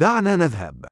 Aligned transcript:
دعنا 0.00 0.35
نذهب. 0.35 0.85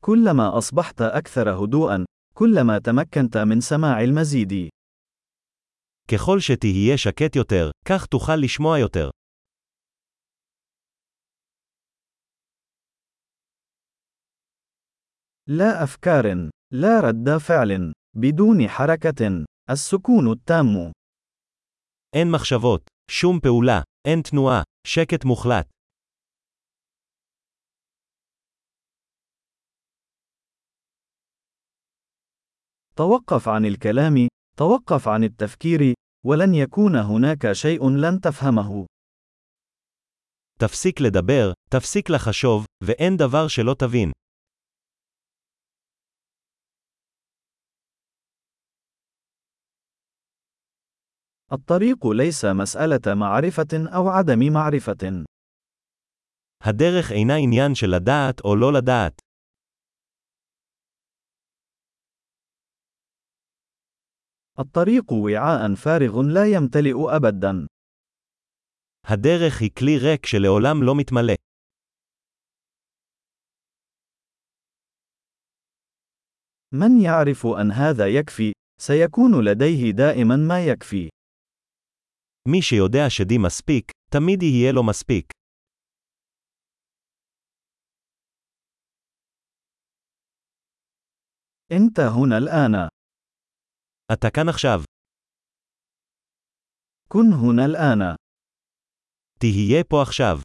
كلما 0.00 0.58
أصبحت 0.58 1.02
أكثر 1.02 1.50
هدوءًا، 1.64 2.04
كلما 2.34 2.78
تمكنت 2.78 3.36
من 3.36 3.60
سماع 3.60 4.00
المزيد. 4.00 4.68
ככל 6.12 6.40
שתהיה 6.40 6.98
שקט 6.98 7.36
יותר, 7.36 7.70
כך 7.84 8.06
תוכל 8.06 8.36
לשמוע 8.36 8.78
יותר. 8.78 9.10
لا 15.46 15.84
أفكار، 15.84 16.24
لا 16.72 17.00
رد 17.00 17.38
فعل، 17.38 17.92
بدون 18.16 18.68
حركة، 18.68 19.44
السكون 19.70 20.32
التام. 20.32 20.92
אין 22.14 22.30
מחשבות, 22.30 22.82
שום 23.10 23.40
פעולה, 23.40 23.82
אין 24.06 24.22
תנועה, 24.22 24.62
שקט 24.86 25.24
מוחלט. 25.24 25.66
توقف 32.99 33.47
عن 33.49 33.65
الكلام، 33.65 34.27
توقف 34.57 35.07
عن 35.07 35.23
التفكير، 35.23 35.93
ولن 36.25 36.55
يكون 36.55 36.95
هناك 36.95 37.51
شيء 37.51 37.89
لن 37.89 38.19
تفهمه. 38.21 38.85
תפסיק 40.59 41.01
לדבר, 41.01 41.53
תפסיק 41.69 42.09
לחשוב, 42.09 42.65
ואין 42.83 43.17
דבר 43.17 43.47
שלא 43.47 43.75
תבין. 43.79 44.11
الطريق 51.53 52.07
ليس 52.07 52.45
مسألة 52.45 53.13
معرفة 53.15 53.95
أو 53.95 54.09
عدم 54.09 54.53
معرفة. 54.53 55.23
הדרך 56.63 57.11
אינה 57.11 57.35
עניין 57.35 57.75
של 57.75 57.87
לדעת 57.87 58.41
או 58.41 58.55
לא 58.55 58.73
לדעת. 58.73 59.21
الطريق 64.59 65.13
وعاء 65.13 65.75
فارغ 65.75 66.21
لا 66.21 66.45
يمتلئ 66.45 67.15
أبدا. 67.15 67.67
הדרך 69.05 69.61
היא 69.61 69.71
כלי 69.79 69.97
ריק 69.97 70.25
שלעולם 70.25 70.83
לא 70.83 70.95
מתמלא. 70.95 71.33
من 76.73 77.01
يعرف 77.01 77.45
أن 77.61 77.71
هذا 77.71 78.07
يكفي، 78.07 78.51
سيكون 78.81 79.45
لديه 79.45 79.91
دائما 79.91 80.35
ما 80.35 80.65
يكفي. 80.65 81.09
מי 82.47 82.61
שיודע 82.61 83.09
שדי 83.09 83.37
מספיק, 83.37 83.91
תמיד 84.11 84.43
יהיה 84.43 84.71
לו 84.71 84.83
מספיק. 84.83 85.31
أنت 91.71 91.99
هنا 91.99 92.37
الآن. 92.37 92.89
אתה 94.13 94.27
כאן 94.35 94.49
עכשיו. 94.49 94.79
كن 97.07 97.33
هنا 97.33 97.65
الآن. 97.65 98.15
תהיה 99.39 99.83
פה 99.83 100.01
עכשיו. 100.01 100.37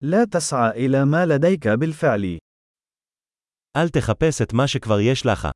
لا 0.00 0.24
تسعى 0.24 0.70
إلى 0.70 1.04
ما 1.04 1.26
لديك 1.26 1.68
بالفعل. 1.80 2.38
אל 3.76 3.88
תחפש 3.88 4.42
את 4.42 4.52
מה 4.52 4.68
שכבר 4.68 5.00
יש 5.12 5.26
לך. 5.26 5.48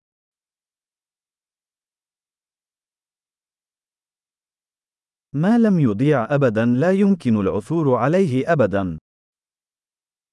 ما 5.34 5.58
لم 5.58 5.80
يضيع 5.80 6.24
أبدا 6.34 6.64
لا 6.80 6.92
يمكن 6.92 7.36
العثور 7.36 7.94
عليه 7.94 8.52
أبدا. 8.52 8.98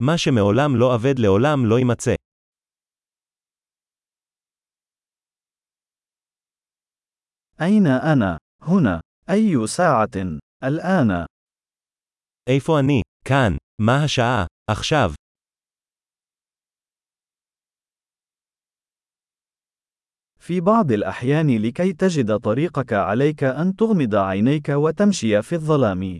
מה 0.01 0.17
שמעולם 0.17 0.79
לא 0.79 0.95
אבד 0.95 1.19
לעולם 1.19 1.65
לא 1.69 1.79
יימצא. 1.79 2.15
أين 7.61 7.87
أنا؟ 7.87 8.37
هنا. 8.61 9.01
أي 9.29 9.67
ساعة؟ 9.67 10.39
الآن. 10.63 11.25
איפה 12.49 12.79
אני? 12.79 13.01
כאן. 13.25 13.57
מה 13.81 14.03
השעה? 14.03 14.45
עכשיו. 14.71 15.13
في 20.39 20.61
بعض 20.61 20.91
الأحيان 20.91 21.57
لكي 21.61 21.93
تجد 21.93 22.37
طريقك 22.39 22.93
عليك 22.93 23.43
أن 23.43 23.75
تغمض 23.75 24.15
عينيك 24.15 24.69
وتمشي 24.69 25.41
في 25.41 25.55
الظلام. 25.55 26.19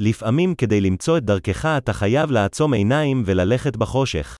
לפעמים 0.00 0.54
כדי 0.54 0.80
למצוא 0.80 1.18
את 1.18 1.24
דרכך 1.24 1.66
אתה 1.66 1.92
חייב 1.92 2.30
לעצום 2.30 2.74
עיניים 2.74 3.22
וללכת 3.26 3.76
בחושך. 3.76 4.36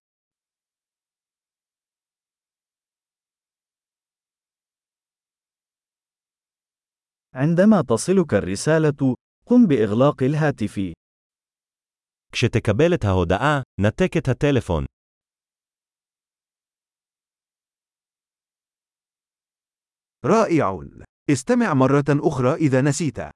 عندما 7.34 7.82
تصلك 7.82 8.34
الرسالة، 8.34 9.16
قم 9.46 9.66
بإغلاق 9.66 10.22
الهاتف. 10.22 10.80
כשתקבל 12.32 12.94
את 12.94 13.04
ההודעה, 13.04 13.62
נתק 13.80 14.16
את 14.16 14.28
הטלפון. 14.28 14.84
رائع. 20.24 20.78
استمع 21.30 21.74
مرة 21.74 22.04
أخرى 22.10 22.54
إذا 22.54 22.80
نسيت. 22.80 23.35